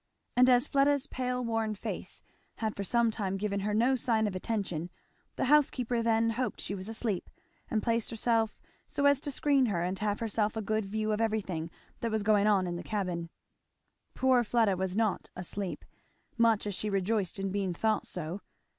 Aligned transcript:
And 0.35 0.49
as 0.49 0.67
Fleda's 0.67 1.05
pale 1.05 1.45
worn 1.45 1.75
face 1.75 2.23
had 2.55 2.75
for 2.75 2.83
some 2.83 3.11
time 3.11 3.37
given 3.37 3.59
her 3.59 3.73
no 3.75 3.95
sign 3.95 4.25
of 4.25 4.35
attention 4.35 4.89
the 5.35 5.45
housekeeper 5.45 6.01
then 6.01 6.31
hoped 6.31 6.59
she 6.59 6.73
was 6.73 6.89
asleep, 6.89 7.29
and 7.69 7.83
placed 7.83 8.09
herself 8.09 8.59
so 8.87 9.05
as 9.05 9.21
to 9.21 9.29
screen 9.29 9.67
her 9.67 9.83
and 9.83 9.99
have 9.99 10.19
herself 10.19 10.57
a 10.57 10.61
good 10.63 10.87
view 10.87 11.11
of 11.11 11.21
everything 11.21 11.69
that 11.99 12.09
was 12.09 12.23
going 12.23 12.47
on 12.47 12.65
in 12.65 12.77
the 12.77 12.83
cabin. 12.83 13.29
But 14.15 14.19
poor 14.21 14.43
Fleda 14.43 14.75
was 14.75 14.97
not 14.97 15.29
asleep, 15.35 15.85
much 16.35 16.65
as 16.65 16.73
she 16.73 16.89
rejoiced 16.89 17.37
in 17.37 17.51
being 17.51 17.75
thought 17.75 18.07
so. 18.07 18.41